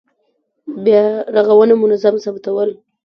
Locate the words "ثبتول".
2.25-2.69